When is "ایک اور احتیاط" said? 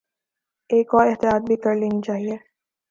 0.69-1.41